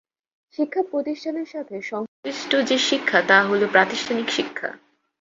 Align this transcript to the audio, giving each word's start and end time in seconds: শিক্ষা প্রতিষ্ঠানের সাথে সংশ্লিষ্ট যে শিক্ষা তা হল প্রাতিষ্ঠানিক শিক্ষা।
শিক্ষা 0.57 0.81
প্রতিষ্ঠানের 0.91 1.45
সাথে 1.45 1.75
সংশ্লিষ্ট 1.81 2.51
যে 2.69 2.77
শিক্ষা 2.79 3.19
তা 3.27 3.37
হল 3.43 3.61
প্রাতিষ্ঠানিক 3.67 4.27
শিক্ষা। 4.29 4.69